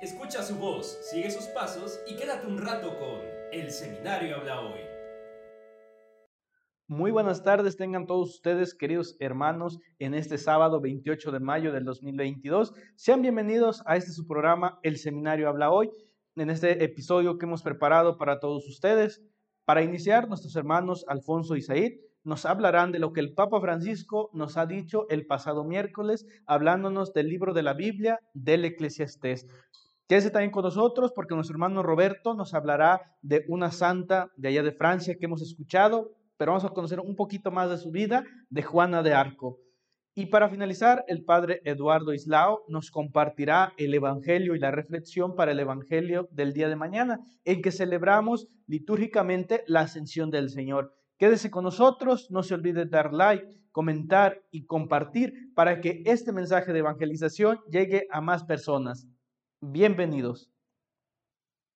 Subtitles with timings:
[0.00, 3.20] Escucha su voz, sigue sus pasos y quédate un rato con
[3.52, 4.80] El Seminario Habla Hoy.
[6.86, 11.84] Muy buenas tardes, tengan todos ustedes, queridos hermanos, en este sábado 28 de mayo del
[11.84, 12.72] 2022.
[12.96, 15.90] Sean bienvenidos a este su programa, El Seminario Habla Hoy,
[16.34, 19.20] en este episodio que hemos preparado para todos ustedes.
[19.66, 24.30] Para iniciar, nuestros hermanos Alfonso y Said nos hablarán de lo que el Papa Francisco
[24.32, 29.46] nos ha dicho el pasado miércoles, hablándonos del libro de la Biblia del Eclesiastés.
[30.10, 34.64] Quédese también con nosotros porque nuestro hermano Roberto nos hablará de una santa de allá
[34.64, 38.24] de Francia que hemos escuchado, pero vamos a conocer un poquito más de su vida,
[38.48, 39.60] de Juana de Arco.
[40.16, 45.52] Y para finalizar, el padre Eduardo Islao nos compartirá el Evangelio y la reflexión para
[45.52, 50.92] el Evangelio del día de mañana, en que celebramos litúrgicamente la ascensión del Señor.
[51.18, 56.72] Quédese con nosotros, no se olvide dar like, comentar y compartir para que este mensaje
[56.72, 59.06] de evangelización llegue a más personas.
[59.62, 60.49] Bienvenidos.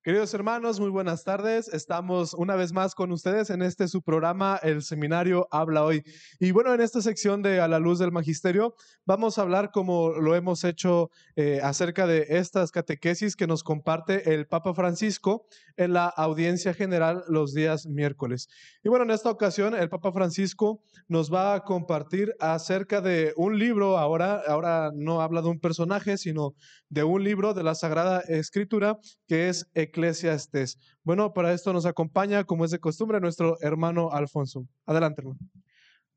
[0.05, 1.67] Queridos hermanos, muy buenas tardes.
[1.67, 6.03] Estamos una vez más con ustedes en este su programa, el seminario Habla Hoy.
[6.39, 8.75] Y bueno, en esta sección de A la Luz del Magisterio,
[9.07, 14.31] vamos a hablar, como lo hemos hecho, eh, acerca de estas catequesis que nos comparte
[14.31, 18.47] el Papa Francisco en la audiencia general los días miércoles.
[18.83, 23.57] Y bueno, en esta ocasión, el Papa Francisco nos va a compartir acerca de un
[23.57, 26.53] libro, ahora, ahora no habla de un personaje, sino
[26.89, 30.77] de un libro de la Sagrada Escritura que es Eclesiastes.
[31.03, 34.67] Bueno, para esto nos acompaña, como es de costumbre, nuestro hermano Alfonso.
[34.85, 35.39] Adelante, hermano.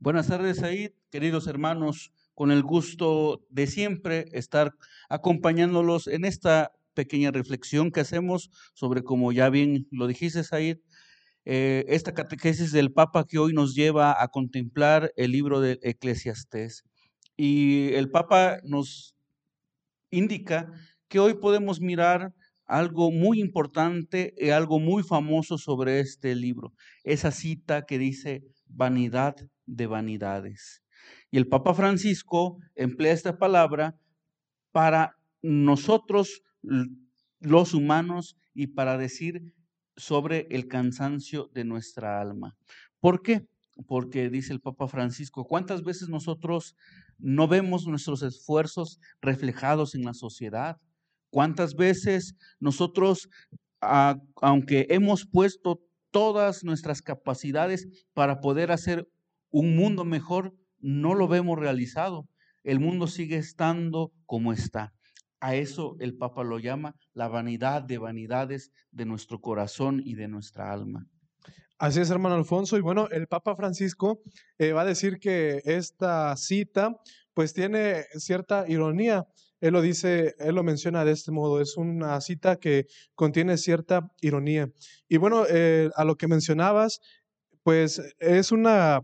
[0.01, 4.75] Buenas tardes, Said, queridos hermanos, con el gusto de siempre estar
[5.09, 10.79] acompañándolos en esta pequeña reflexión que hacemos sobre, como ya bien lo dijiste, Said,
[11.45, 16.85] eh, esta catequesis del Papa que hoy nos lleva a contemplar el libro de Eclesiastés.
[17.37, 19.15] Y el Papa nos
[20.11, 20.73] indica
[21.07, 22.35] que hoy podemos mirar
[22.69, 26.75] algo muy importante y algo muy famoso sobre este libro.
[27.03, 29.35] Esa cita que dice vanidad
[29.67, 30.83] de vanidades.
[31.31, 33.97] Y el Papa Francisco emplea esta palabra
[34.71, 36.43] para nosotros
[37.41, 39.55] los humanos y para decir
[39.97, 42.57] sobre el cansancio de nuestra alma.
[43.01, 43.47] ¿Por qué?
[43.87, 46.77] Porque dice el Papa Francisco, ¿cuántas veces nosotros
[47.19, 50.79] no vemos nuestros esfuerzos reflejados en la sociedad?
[51.31, 53.29] ¿Cuántas veces nosotros,
[53.81, 55.81] aunque hemos puesto
[56.11, 59.07] todas nuestras capacidades para poder hacer
[59.51, 62.29] un mundo mejor, no lo vemos realizado?
[62.65, 64.93] El mundo sigue estando como está.
[65.41, 70.29] A eso el Papa lo llama la vanidad de vanidades de nuestro corazón y de
[70.29, 71.07] nuestra alma.
[71.79, 72.77] Así es, hermano Alfonso.
[72.77, 74.21] Y bueno, el Papa Francisco
[74.59, 76.97] eh, va a decir que esta cita
[77.35, 79.25] pues tiene cierta ironía
[79.61, 84.11] él lo dice, él lo menciona de este modo, es una cita que contiene cierta
[84.21, 84.71] ironía.
[85.09, 87.01] Y bueno, eh, a lo que mencionabas,
[87.63, 89.01] pues es una,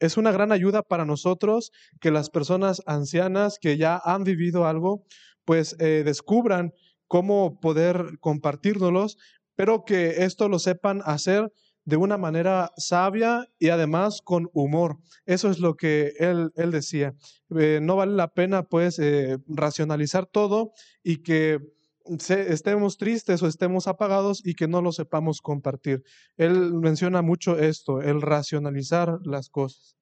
[0.00, 5.04] es una gran ayuda para nosotros que las personas ancianas que ya han vivido algo,
[5.44, 6.72] pues eh, descubran
[7.06, 9.18] cómo poder compartirnos,
[9.54, 11.52] pero que esto lo sepan hacer
[11.84, 14.98] de una manera sabia y además con humor.
[15.26, 17.14] Eso es lo que él, él decía.
[17.50, 20.72] Eh, no vale la pena pues eh, racionalizar todo
[21.02, 21.58] y que
[22.04, 26.02] estemos tristes o estemos apagados y que no lo sepamos compartir.
[26.36, 29.96] Él menciona mucho esto, el racionalizar las cosas.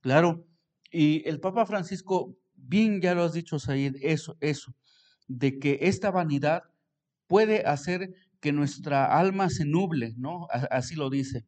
[0.00, 0.46] Claro,
[0.90, 4.74] y el Papa Francisco, bien ya lo has dicho, Said, eso, eso,
[5.26, 6.62] de que esta vanidad
[7.26, 8.14] puede hacer
[8.44, 10.48] que nuestra alma se nuble, ¿no?
[10.70, 11.46] Así lo dice.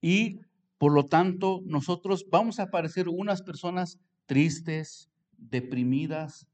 [0.00, 0.40] Y
[0.76, 6.48] por lo tanto, nosotros vamos a parecer unas personas tristes, deprimidas,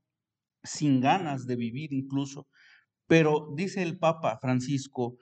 [0.63, 2.47] sin ganas de vivir incluso.
[3.07, 5.17] Pero dice el Papa Francisco,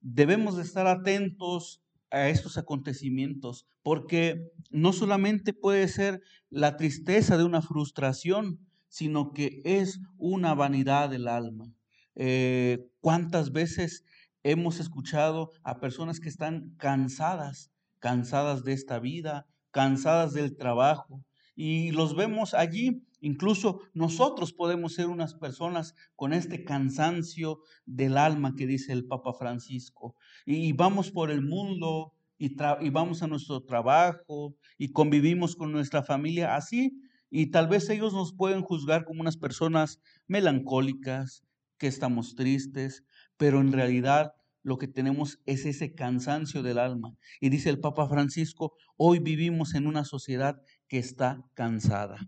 [0.00, 7.44] debemos de estar atentos a estos acontecimientos, porque no solamente puede ser la tristeza de
[7.44, 11.74] una frustración, sino que es una vanidad del alma.
[12.14, 14.04] Eh, ¿Cuántas veces
[14.42, 21.24] hemos escuchado a personas que están cansadas, cansadas de esta vida, cansadas del trabajo?
[21.54, 23.06] Y los vemos allí.
[23.20, 29.32] Incluso nosotros podemos ser unas personas con este cansancio del alma que dice el Papa
[29.32, 30.16] Francisco.
[30.44, 36.02] Y vamos por el mundo y, y vamos a nuestro trabajo y convivimos con nuestra
[36.02, 36.98] familia así.
[37.30, 41.44] Y tal vez ellos nos pueden juzgar como unas personas melancólicas,
[41.82, 43.02] que estamos tristes,
[43.36, 44.30] pero en realidad
[44.62, 47.16] lo que tenemos es ese cansancio del alma.
[47.40, 52.18] Y dice el Papa Francisco, hoy vivimos en una sociedad que está cansada.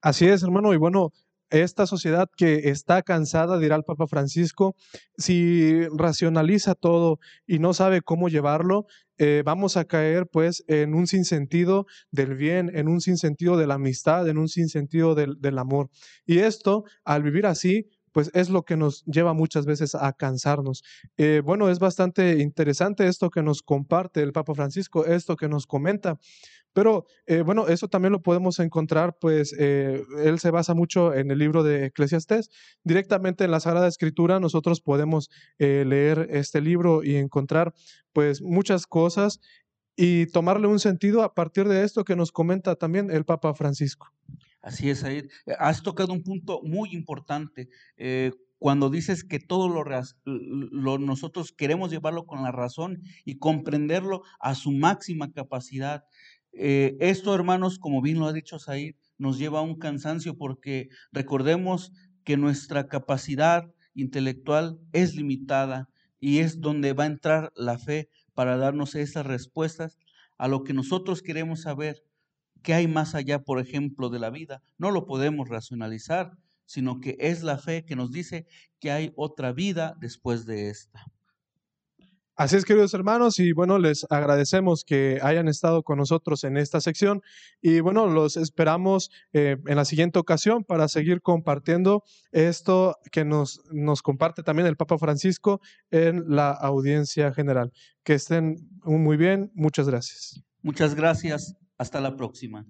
[0.00, 0.72] Así es, hermano.
[0.72, 1.10] Y bueno,
[1.50, 4.74] esta sociedad que está cansada, dirá el Papa Francisco,
[5.18, 8.86] si racionaliza todo y no sabe cómo llevarlo,
[9.18, 13.74] eh, vamos a caer pues en un sinsentido del bien, en un sinsentido de la
[13.74, 15.90] amistad, en un sinsentido del, del amor.
[16.24, 20.82] Y esto, al vivir así, pues es lo que nos lleva muchas veces a cansarnos.
[21.16, 25.66] Eh, bueno, es bastante interesante esto que nos comparte el Papa Francisco, esto que nos
[25.66, 26.18] comenta.
[26.74, 31.30] Pero eh, bueno, eso también lo podemos encontrar, pues eh, él se basa mucho en
[31.30, 32.48] el libro de Eclesiastés.
[32.82, 35.28] Directamente en la Sagrada Escritura nosotros podemos
[35.58, 37.74] leer este libro y encontrar
[38.12, 39.40] pues muchas cosas
[39.96, 44.12] y tomarle un sentido a partir de esto que nos comenta también el Papa Francisco.
[44.62, 45.26] Así es, Aid.
[45.46, 47.68] Eh, has tocado un punto muy importante.
[47.96, 54.54] Eh, cuando dices que todo lo, nosotros queremos llevarlo con la razón y comprenderlo a
[54.54, 56.04] su máxima capacidad.
[56.52, 60.90] Eh, esto, hermanos, como bien lo ha dicho Said, nos lleva a un cansancio porque
[61.10, 61.90] recordemos
[62.22, 65.88] que nuestra capacidad intelectual es limitada
[66.20, 69.98] y es donde va a entrar la fe para darnos esas respuestas
[70.38, 72.04] a lo que nosotros queremos saber
[72.62, 74.62] ¿Qué hay más allá, por ejemplo, de la vida?
[74.78, 76.32] No lo podemos racionalizar,
[76.64, 78.46] sino que es la fe que nos dice
[78.78, 81.04] que hay otra vida después de esta.
[82.34, 86.80] Así es, queridos hermanos, y bueno, les agradecemos que hayan estado con nosotros en esta
[86.80, 87.20] sección
[87.60, 93.60] y bueno, los esperamos eh, en la siguiente ocasión para seguir compartiendo esto que nos,
[93.70, 95.60] nos comparte también el Papa Francisco
[95.90, 97.70] en la audiencia general.
[98.02, 100.42] Que estén muy bien, muchas gracias.
[100.62, 101.54] Muchas gracias.
[101.82, 102.64] Hasta la próxima.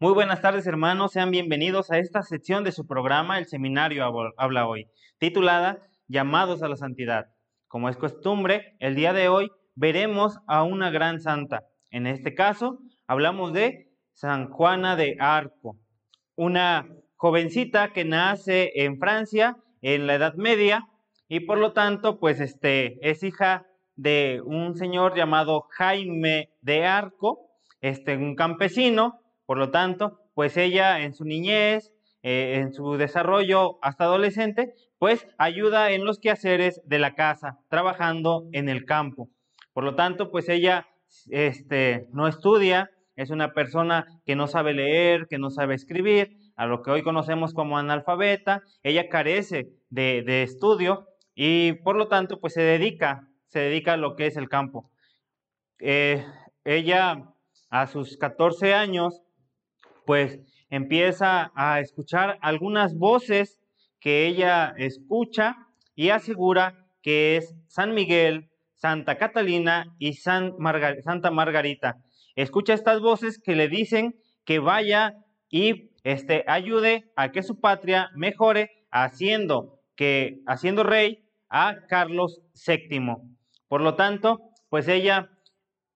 [0.00, 4.06] Muy buenas tardes hermanos, sean bienvenidos a esta sección de su programa El Seminario
[4.38, 4.86] Habla Hoy,
[5.18, 7.26] titulada Llamados a la Santidad.
[7.66, 11.66] Como es costumbre, el día de hoy veremos a una gran santa.
[11.90, 15.76] En este caso, hablamos de San Juana de Arco,
[16.36, 20.88] una jovencita que nace en Francia en la Edad Media
[21.28, 27.47] y por lo tanto, pues este es hija de un señor llamado Jaime de Arco,
[27.80, 31.92] este, un campesino, por lo tanto, pues ella en su niñez,
[32.22, 38.48] eh, en su desarrollo hasta adolescente, pues ayuda en los quehaceres de la casa, trabajando
[38.52, 39.30] en el campo.
[39.72, 40.88] Por lo tanto, pues ella
[41.30, 46.66] este, no estudia, es una persona que no sabe leer, que no sabe escribir, a
[46.66, 52.54] lo que hoy conocemos como analfabeta, ella carece de, estudio y por lo tanto, pues
[52.54, 54.90] se dedica, se dedica a lo que es el campo.
[55.78, 56.24] Eh,
[56.64, 57.32] ella
[57.70, 59.22] a sus 14 años,
[60.06, 63.60] pues empieza a escuchar algunas voces
[64.00, 65.56] que ella escucha
[65.94, 71.96] y asegura que es San Miguel, Santa Catalina y Santa Margarita.
[72.36, 74.14] Escucha estas voces que le dicen
[74.44, 75.14] que vaya
[75.50, 83.16] y este, ayude a que su patria mejore haciendo que haciendo rey a Carlos VII.
[83.66, 84.38] Por lo tanto,
[84.68, 85.28] pues ella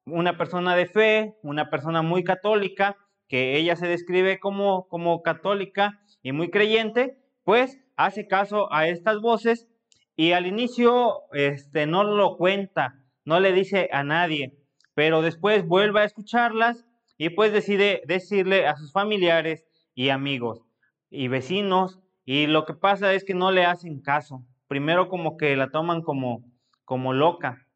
[0.07, 2.97] una persona de fe, una persona muy católica,
[3.29, 9.21] que ella se describe como, como católica y muy creyente, pues hace caso a estas
[9.21, 9.69] voces
[10.17, 12.95] y al inicio este, no lo cuenta,
[13.25, 14.59] no le dice a nadie,
[14.95, 16.85] pero después vuelve a escucharlas
[17.17, 19.65] y pues decide decirle a sus familiares
[19.95, 20.61] y amigos
[21.09, 24.45] y vecinos y lo que pasa es que no le hacen caso.
[24.69, 26.45] Primero como que la toman como,
[26.85, 27.67] como loca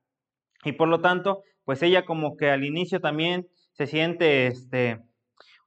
[0.64, 5.02] y por lo tanto pues ella como que al inicio también se siente este,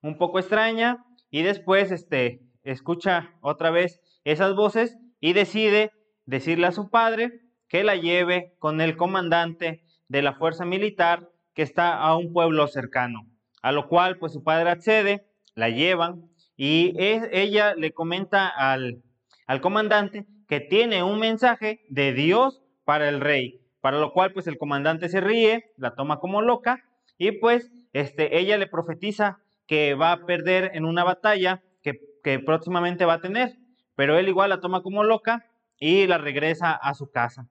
[0.02, 5.92] un poco extraña y después este, escucha otra vez esas voces y decide
[6.26, 11.64] decirle a su padre que la lleve con el comandante de la fuerza militar que
[11.64, 13.28] está a un pueblo cercano.
[13.62, 19.04] A lo cual pues su padre accede, la llevan y ella le comenta al,
[19.48, 24.48] al comandante que tiene un mensaje de Dios para el rey para lo cual pues
[24.48, 26.84] el comandante se ríe, la toma como loca
[27.18, 32.40] y pues este, ella le profetiza que va a perder en una batalla que, que
[32.40, 33.58] próximamente va a tener,
[33.96, 35.46] pero él igual la toma como loca
[35.80, 37.48] y la regresa a su casa.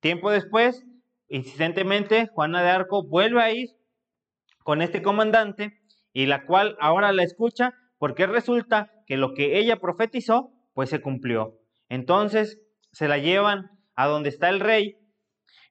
[0.00, 0.84] Tiempo después,
[1.28, 3.70] insistentemente, Juana de Arco vuelve a ir
[4.64, 5.80] con este comandante
[6.12, 11.00] y la cual ahora la escucha porque resulta que lo que ella profetizó pues se
[11.00, 11.58] cumplió.
[11.88, 12.60] Entonces
[12.92, 14.96] se la llevan a donde está el rey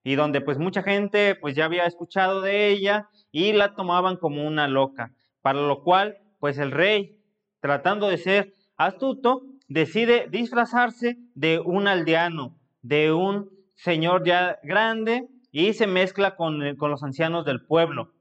[0.03, 4.45] y donde pues mucha gente pues ya había escuchado de ella y la tomaban como
[4.45, 7.19] una loca, para lo cual pues el rey,
[7.59, 15.73] tratando de ser astuto, decide disfrazarse de un aldeano, de un señor ya grande y
[15.73, 18.13] se mezcla con, con los ancianos del pueblo.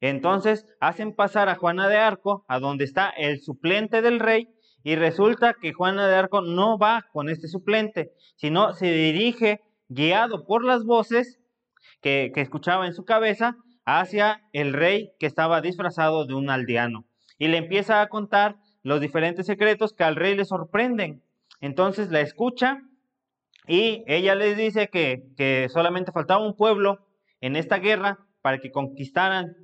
[0.00, 4.48] Entonces hacen pasar a Juana de Arco a donde está el suplente del rey
[4.82, 10.44] y resulta que Juana de Arco no va con este suplente, sino se dirige, guiado
[10.46, 11.40] por las voces
[12.00, 17.04] que, que escuchaba en su cabeza, hacia el rey que estaba disfrazado de un aldeano.
[17.38, 21.22] Y le empieza a contar los diferentes secretos que al rey le sorprenden.
[21.60, 22.82] Entonces la escucha
[23.66, 27.06] y ella les dice que, que solamente faltaba un pueblo
[27.40, 29.56] en esta guerra para que conquistaran.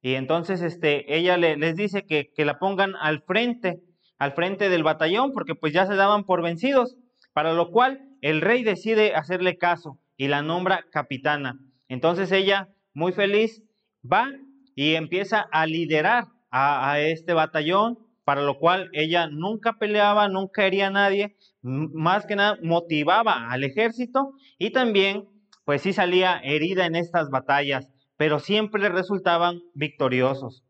[0.00, 3.82] Y entonces este, ella le, les dice que, que la pongan al frente,
[4.18, 6.96] al frente del batallón, porque pues ya se daban por vencidos.
[7.32, 11.58] Para lo cual el rey decide hacerle caso y la nombra capitana.
[11.88, 13.62] Entonces ella, muy feliz,
[14.04, 14.30] va
[14.74, 20.88] y empieza a liderar a, este batallón, para lo cual ella nunca peleaba, nunca hería
[20.88, 25.28] a nadie, más que nada motivaba al ejército y también
[25.64, 30.64] pues sí salía herida en estas batallas, pero siempre resultaban victoriosos.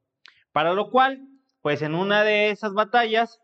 [0.52, 1.20] Para lo cual,
[1.62, 3.40] pues en una de esas batallas,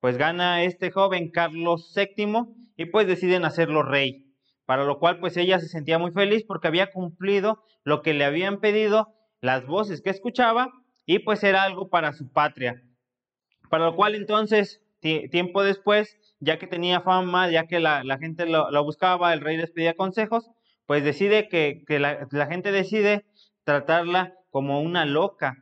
[0.00, 2.44] pues gana este joven Carlos VII
[2.80, 4.24] y pues deciden hacerlo rey.
[4.64, 8.24] Para lo cual, pues ella se sentía muy feliz porque había cumplido lo que le
[8.24, 10.72] habían pedido, las voces que escuchaba
[11.04, 12.82] y pues era algo para su patria.
[13.68, 18.82] Para lo cual entonces, tiempo después, ya que tenía fama, ya que la, gente lo,
[18.82, 20.50] buscaba, el rey les pedía consejos,
[20.86, 23.26] pues decide que, la, gente decide
[23.64, 25.58] tratarla como una loca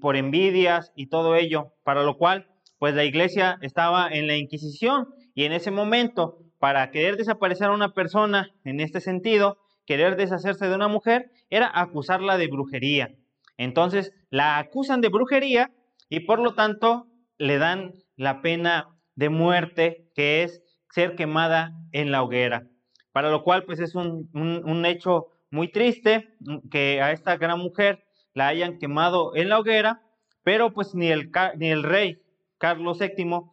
[0.00, 2.46] por envidias y todo ello, para lo cual
[2.78, 7.72] pues la iglesia estaba en la Inquisición y en ese momento, para querer desaparecer a
[7.72, 13.16] una persona en este sentido, querer deshacerse de una mujer, era acusarla de brujería.
[13.56, 15.72] Entonces la acusan de brujería
[16.08, 22.12] y por lo tanto le dan la pena de muerte, que es ser quemada en
[22.12, 22.68] la hoguera.
[23.10, 26.28] Para lo cual, pues es un, un, hecho muy triste
[26.70, 28.04] que a esta gran mujer
[28.34, 30.02] la hayan quemado en la hoguera,
[30.44, 32.22] pero pues ni el, ni el rey
[32.58, 33.51] Carlos VII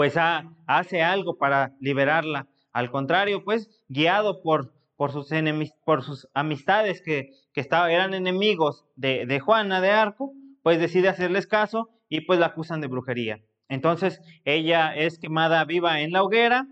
[0.00, 2.48] pues ha, hace algo para liberarla.
[2.72, 8.86] Al contrario, pues guiado por, por, sus, enemis, por sus amistades que, que eran enemigos
[8.96, 13.40] de, de Juana de Arco, pues decide hacerles caso y pues la acusan de brujería.
[13.68, 16.66] Entonces ella es quemada viva en la hoguera.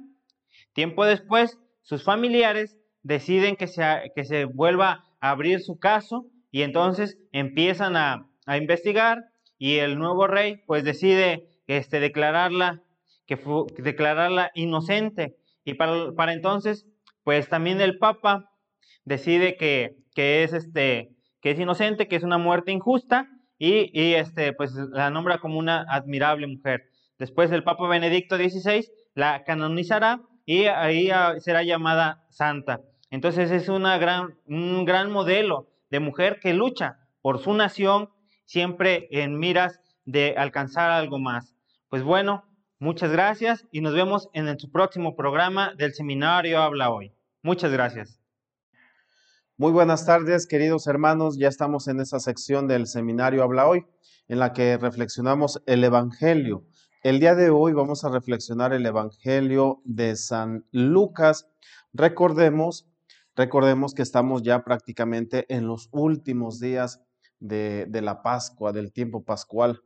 [0.72, 6.62] Tiempo después, sus familiares deciden que se, que se vuelva a abrir su caso y
[6.62, 9.26] entonces empiezan a, a investigar
[9.58, 12.82] y el nuevo rey pues decide este, declararla,
[13.28, 15.36] que fue, declararla inocente.
[15.64, 16.86] Y para, entonces
[17.22, 18.50] pues también el papa
[19.04, 21.10] decide que, que, es este,
[21.42, 25.58] que es inocente, que es una muerte injusta y, y, este, pues la nombra como
[25.58, 26.84] una admirable mujer.
[27.18, 32.80] Después el Papa Benedicto XVI la canonizará y ahí será llamada santa.
[33.10, 38.08] Entonces es una gran, un gran modelo de mujer que lucha por su nación,
[38.46, 41.54] siempre en miras de alcanzar algo más.
[41.90, 42.44] Pues bueno,
[42.78, 47.12] muchas gracias y nos vemos en su próximo programa del seminario Habla Hoy.
[47.42, 48.20] Muchas gracias.
[49.56, 51.36] Muy buenas tardes, queridos hermanos.
[51.36, 53.86] Ya estamos en esa sección del seminario Habla Hoy,
[54.28, 56.64] en la que reflexionamos el Evangelio.
[57.02, 61.48] El día de hoy vamos a reflexionar el Evangelio de San Lucas.
[61.92, 62.88] Recordemos,
[63.34, 67.00] recordemos que estamos ya prácticamente en los últimos días
[67.40, 69.82] de, de la Pascua, del tiempo pascual.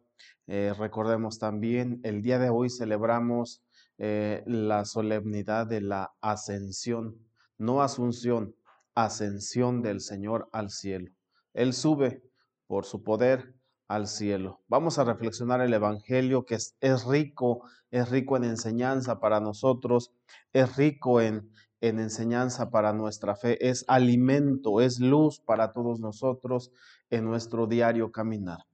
[0.46, 3.62] Eh, recordemos también, el día de hoy celebramos
[3.98, 7.16] eh, la solemnidad de la ascensión,
[7.58, 8.54] no asunción,
[8.94, 11.12] ascensión del Señor al cielo.
[11.54, 12.22] Él sube
[12.66, 13.54] por su poder
[13.88, 14.60] al cielo.
[14.68, 20.12] Vamos a reflexionar el Evangelio que es, es rico, es rico en enseñanza para nosotros,
[20.52, 21.50] es rico en,
[21.82, 26.72] en enseñanza para nuestra fe, es alimento, es luz para todos nosotros
[27.10, 28.64] en nuestro diario caminar.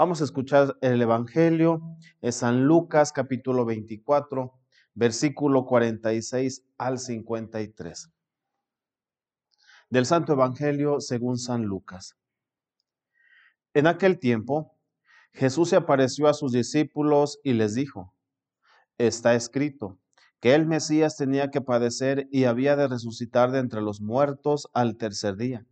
[0.00, 1.82] Vamos a escuchar el Evangelio
[2.22, 4.50] de San Lucas capítulo 24,
[4.94, 8.10] versículo 46 al 53
[9.90, 12.16] del Santo Evangelio según San Lucas.
[13.74, 14.74] En aquel tiempo,
[15.34, 18.14] Jesús se apareció a sus discípulos y les dijo,
[18.96, 19.98] está escrito
[20.40, 24.96] que el Mesías tenía que padecer y había de resucitar de entre los muertos al
[24.96, 25.66] tercer día,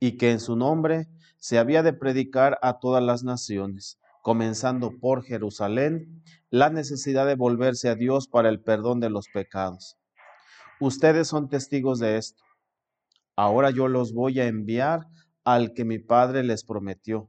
[0.00, 1.06] y que en su nombre
[1.44, 7.90] se había de predicar a todas las naciones, comenzando por Jerusalén, la necesidad de volverse
[7.90, 9.98] a Dios para el perdón de los pecados.
[10.80, 12.42] Ustedes son testigos de esto.
[13.36, 15.06] Ahora yo los voy a enviar
[15.44, 17.28] al que mi padre les prometió.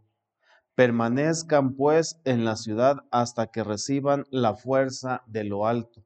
[0.75, 6.05] Permanezcan pues en la ciudad hasta que reciban la fuerza de lo alto.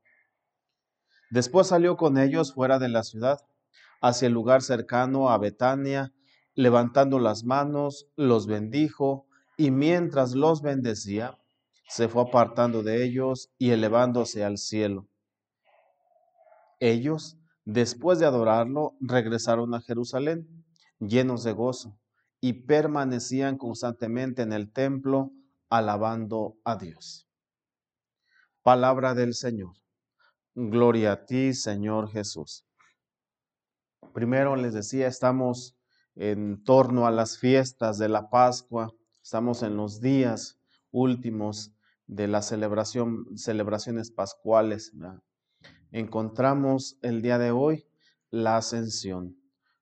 [1.29, 3.37] Después salió con ellos fuera de la ciudad,
[4.01, 6.11] hacia el lugar cercano a Betania,
[6.55, 9.27] levantando las manos, los bendijo,
[9.57, 11.37] y mientras los bendecía,
[11.89, 15.07] se fue apartando de ellos y elevándose al cielo.
[16.79, 20.65] Ellos, después de adorarlo, regresaron a Jerusalén
[20.99, 21.97] llenos de gozo
[22.41, 25.31] y permanecían constantemente en el templo
[25.69, 27.27] alabando a Dios.
[28.61, 29.75] Palabra del Señor.
[30.55, 32.65] Gloria a ti, Señor Jesús.
[34.13, 35.78] Primero les decía, estamos
[36.15, 40.59] en torno a las fiestas de la Pascua, estamos en los días
[40.91, 41.73] últimos
[42.07, 44.93] de la celebración, celebraciones pascuales.
[45.91, 47.85] Encontramos el día de hoy
[48.31, 49.37] la ascensión.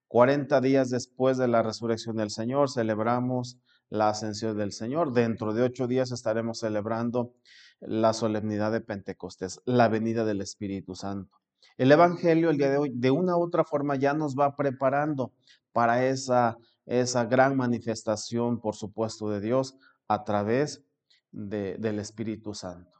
[0.08, 3.58] 40 días después de la resurrección del Señor celebramos
[3.90, 5.12] la ascensión del Señor.
[5.12, 7.34] Dentro de ocho días estaremos celebrando
[7.80, 11.38] la solemnidad de Pentecostés, la venida del Espíritu Santo.
[11.76, 15.32] El Evangelio el día de hoy, de una u otra forma, ya nos va preparando
[15.78, 16.56] para esa,
[16.86, 19.76] esa gran manifestación, por supuesto, de Dios
[20.08, 20.82] a través
[21.30, 22.90] del Espíritu Santo.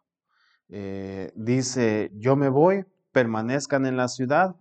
[0.69, 4.55] Eh, dice, yo me voy, permanezcan en la ciudad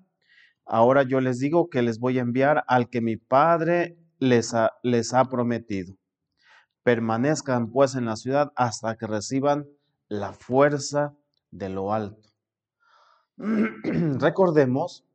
[0.69, 4.73] Ahora yo les digo que les voy a enviar al que mi Padre les ha,
[4.83, 5.95] les ha prometido.
[6.83, 9.65] Permanezcan pues en la ciudad hasta que reciban
[10.09, 11.15] la fuerza
[11.51, 12.27] de lo alto.
[13.37, 15.06] recordemos,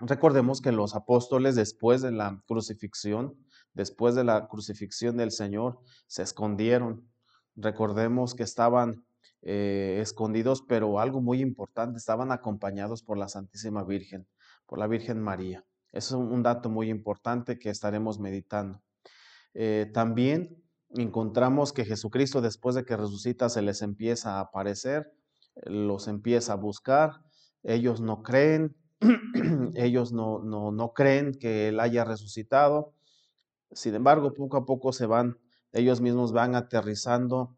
[0.00, 3.36] recordemos que los apóstoles después de la crucifixión,
[3.74, 7.08] después de la crucifixión del Señor, se escondieron.
[7.56, 9.04] Recordemos que estaban
[9.42, 14.26] eh, escondidos, pero algo muy importante, estaban acompañados por la Santísima Virgen
[14.70, 15.64] por la Virgen María.
[15.90, 18.80] Eso es un dato muy importante que estaremos meditando.
[19.52, 25.12] Eh, también encontramos que Jesucristo después de que resucita se les empieza a aparecer,
[25.64, 27.24] los empieza a buscar,
[27.64, 28.76] ellos no creen,
[29.74, 32.94] ellos no, no, no creen que Él haya resucitado.
[33.72, 35.38] Sin embargo, poco a poco se van,
[35.72, 37.56] ellos mismos van aterrizando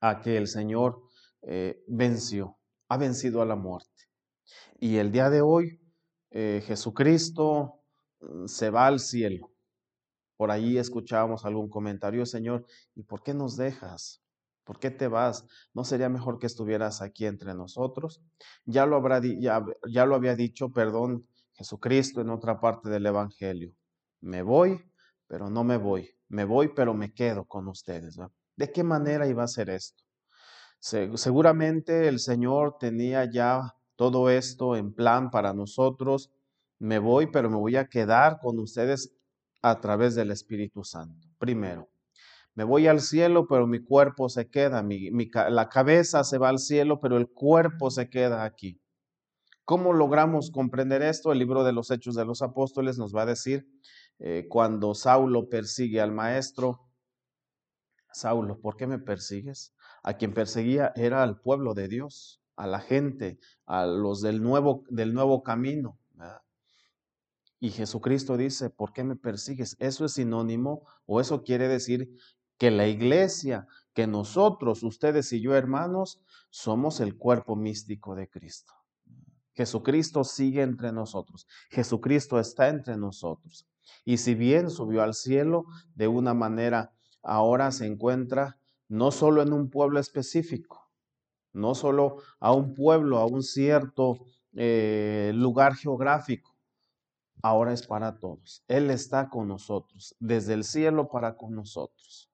[0.00, 1.02] a que el Señor
[1.42, 2.58] eh, venció,
[2.88, 4.08] ha vencido a la muerte.
[4.78, 5.80] Y el día de hoy
[6.30, 7.80] eh, Jesucristo
[8.20, 9.50] mm, se va al cielo.
[10.36, 14.19] Por ahí escuchábamos algún comentario, Señor, ¿y por qué nos dejas?
[14.70, 15.44] ¿Por qué te vas?
[15.74, 18.22] ¿No sería mejor que estuvieras aquí entre nosotros?
[18.64, 23.74] Ya lo, habrá, ya, ya lo había dicho, perdón, Jesucristo en otra parte del Evangelio.
[24.20, 24.80] Me voy,
[25.26, 26.10] pero no me voy.
[26.28, 28.16] Me voy, pero me quedo con ustedes.
[28.54, 30.04] ¿De qué manera iba a ser esto?
[30.78, 36.30] seguramente el Señor tenía ya todo esto en plan para nosotros.
[36.78, 39.12] Me voy, pero me voy a quedar con ustedes
[39.62, 41.26] a través del Espíritu Santo.
[41.40, 41.88] Primero,
[42.54, 45.10] me voy al cielo, pero mi cuerpo se queda, mi,
[45.50, 48.80] la cabeza se va al cielo, pero el cuerpo se queda aquí.
[49.64, 51.32] ¿Cómo logramos comprender esto?
[51.32, 53.66] El libro de los Hechos de los Apóstoles nos va a decir
[54.18, 56.80] eh, cuando Saulo persigue al maestro,
[58.12, 59.72] Saulo, ¿por qué me persigues?
[60.02, 64.84] A quien perseguía era al pueblo de Dios a la gente, a los del nuevo,
[64.90, 65.98] del nuevo camino.
[67.58, 69.76] Y Jesucristo dice, ¿por qué me persigues?
[69.80, 72.10] Eso es sinónimo o eso quiere decir
[72.60, 76.20] que la iglesia, que nosotros, ustedes y yo hermanos,
[76.50, 78.74] somos el cuerpo místico de Cristo.
[79.54, 81.46] Jesucristo sigue entre nosotros.
[81.70, 83.66] Jesucristo está entre nosotros.
[84.04, 86.92] Y si bien subió al cielo de una manera,
[87.22, 90.86] ahora se encuentra no solo en un pueblo específico,
[91.54, 94.18] no solo a un pueblo, a un cierto
[94.52, 96.54] eh, lugar geográfico,
[97.40, 98.62] ahora es para todos.
[98.68, 102.29] Él está con nosotros, desde el cielo para con nosotros.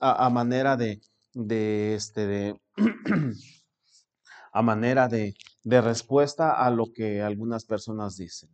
[0.00, 1.00] A, manera de,
[1.32, 2.54] de este,
[4.52, 8.50] a manera de, de respuesta a lo que algunas personas dicen.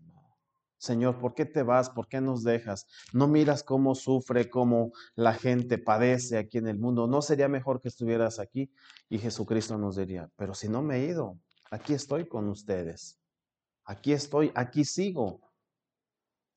[0.81, 1.90] Señor, ¿por qué te vas?
[1.90, 2.87] ¿Por qué nos dejas?
[3.12, 7.07] ¿No miras cómo sufre, cómo la gente padece aquí en el mundo?
[7.07, 8.73] ¿No sería mejor que estuvieras aquí?
[9.11, 11.38] Y Jesucristo nos diría, pero si no me he ido,
[11.70, 13.20] aquí estoy con ustedes.
[13.85, 15.50] Aquí estoy, aquí sigo.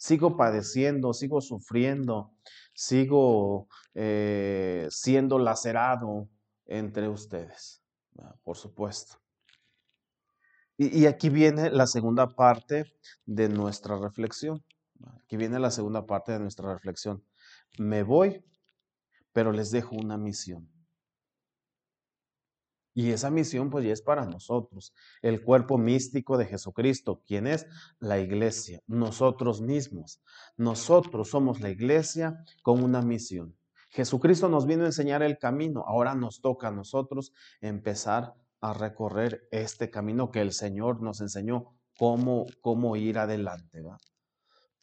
[0.03, 2.33] Sigo padeciendo, sigo sufriendo,
[2.73, 6.27] sigo eh, siendo lacerado
[6.65, 7.81] entre ustedes,
[8.43, 9.15] por supuesto.
[10.75, 12.83] Y, aquí viene la segunda parte
[13.25, 14.61] de nuestra reflexión.
[15.23, 17.23] Aquí viene la segunda parte de nuestra reflexión.
[17.79, 18.43] Me voy,
[19.31, 20.69] pero les dejo una misión.
[22.93, 27.23] Y esa misión pues ya es para nosotros, el cuerpo místico de Jesucristo.
[27.25, 27.65] ¿Quién es?
[27.99, 30.21] La iglesia, nosotros mismos.
[30.57, 33.55] Nosotros somos la iglesia con una misión.
[33.89, 39.47] Jesucristo nos vino a enseñar el camino, ahora nos toca a nosotros empezar a recorrer
[39.51, 43.83] este camino que el Señor nos enseñó cómo, cómo ir adelante.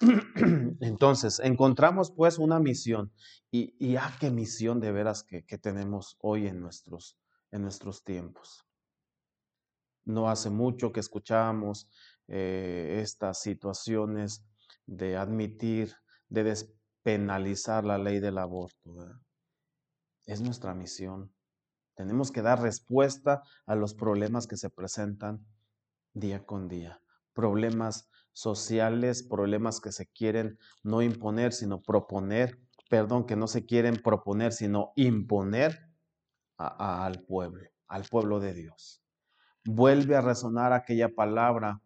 [0.81, 3.13] Entonces, encontramos pues una misión.
[3.51, 7.19] Y, y ah, qué misión de veras que, que tenemos hoy en nuestros,
[7.51, 8.67] en nuestros tiempos.
[10.05, 11.89] No hace mucho que escuchamos
[12.29, 14.45] eh, estas situaciones
[14.87, 15.95] de admitir,
[16.29, 18.95] de despenalizar la ley del aborto.
[20.27, 21.33] Es nuestra misión.
[21.95, 25.45] Tenemos que dar respuesta a los problemas que se presentan
[26.15, 27.01] día con día.
[27.35, 32.59] Problemas sociales, problemas que se quieren no imponer, sino proponer,
[32.89, 35.90] perdón, que no se quieren proponer, sino imponer
[36.61, 39.03] al pueblo, al pueblo de Dios.
[39.65, 41.81] Vuelve a resonar aquella palabra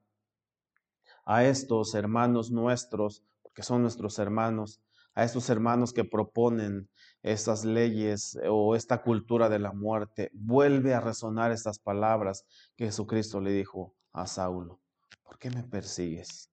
[1.25, 4.81] a estos hermanos nuestros, porque son nuestros hermanos,
[5.15, 6.89] a estos hermanos que proponen
[7.23, 12.45] estas leyes o esta cultura de la muerte, vuelve a resonar estas palabras
[12.77, 14.81] que Jesucristo le dijo a Saulo.
[15.23, 16.51] ¿Por qué me persigues?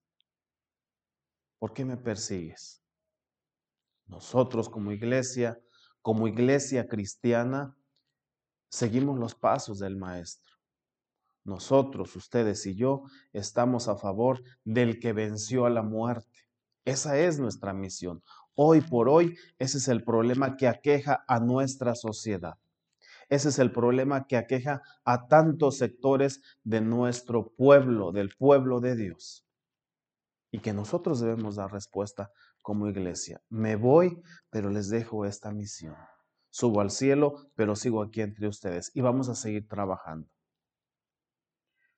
[1.58, 2.82] ¿Por qué me persigues?
[4.06, 5.60] Nosotros como iglesia,
[6.02, 7.76] como iglesia cristiana,
[8.72, 10.56] seguimos los pasos del Maestro.
[11.44, 13.04] Nosotros, ustedes y yo,
[13.34, 16.48] estamos a favor del que venció a la muerte.
[16.86, 18.24] Esa es nuestra misión.
[18.56, 22.58] Hoy por hoy, ese es el problema que aqueja a nuestra sociedad.
[23.30, 28.96] Ese es el problema que aqueja a tantos sectores de nuestro pueblo, del pueblo de
[28.96, 29.46] Dios.
[30.52, 32.32] Y que nosotros debemos dar respuesta
[32.62, 33.42] como iglesia.
[33.50, 35.96] Me voy, pero les dejo esta misión.
[36.52, 40.28] Subo al cielo, pero sigo aquí entre ustedes y vamos a seguir trabajando.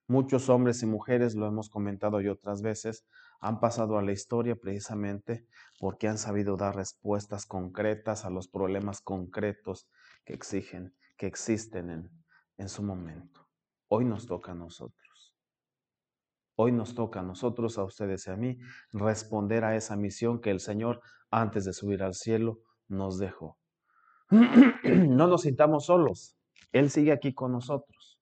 [0.07, 3.03] Muchos hombres y mujeres, lo hemos comentado yo otras veces,
[3.39, 5.47] han pasado a la historia precisamente
[5.79, 9.89] porque han sabido dar respuestas concretas a los problemas concretos
[10.23, 12.11] que exigen, que existen en,
[12.57, 13.47] en su momento.
[13.87, 15.35] Hoy nos toca a nosotros.
[16.55, 18.59] Hoy nos toca a nosotros, a ustedes y a mí,
[18.91, 23.57] responder a esa misión que el Señor, antes de subir al cielo, nos dejó.
[24.83, 26.37] No nos sintamos solos.
[26.71, 28.19] Él sigue aquí con nosotros.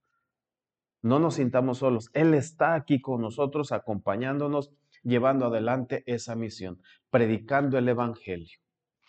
[1.02, 2.10] No nos sintamos solos.
[2.14, 4.72] Él está aquí con nosotros, acompañándonos,
[5.04, 8.60] llevando adelante esa misión, predicando el Evangelio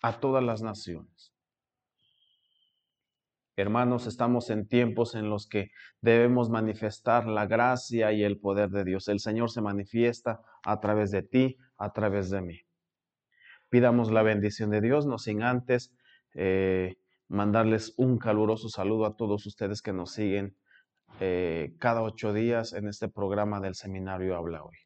[0.02, 1.32] a todas las naciones.
[3.54, 8.84] Hermanos, estamos en tiempos en los que debemos manifestar la gracia y el poder de
[8.84, 9.08] Dios.
[9.08, 12.60] El Señor se manifiesta a través de ti, a través de mí.
[13.68, 15.92] Pidamos la bendición de Dios, no sin antes
[16.34, 16.96] eh,
[17.28, 20.56] mandarles un caluroso saludo a todos ustedes que nos siguen
[21.20, 24.76] eh, cada ocho días en este programa del seminario Habla Hoy.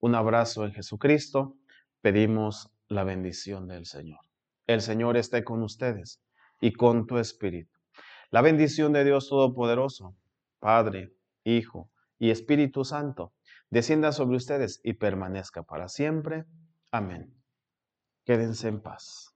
[0.00, 1.56] Un abrazo en Jesucristo.
[2.00, 4.20] Pedimos la bendición del Señor.
[4.66, 6.20] El Señor esté con ustedes
[6.60, 7.72] y con tu espíritu.
[8.30, 10.16] La bendición de Dios Todopoderoso,
[10.58, 11.12] Padre,
[11.44, 13.32] Hijo y Espíritu Santo,
[13.70, 16.44] descienda sobre ustedes y permanezca para siempre.
[16.90, 17.34] Amén.
[18.24, 19.33] Quédense en paz.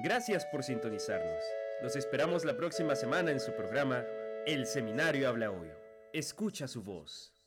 [0.00, 1.42] Gracias por sintonizarnos.
[1.82, 4.04] Los esperamos la próxima semana en su programa
[4.46, 5.72] El Seminario Habla Hoy.
[6.12, 7.37] Escucha su voz.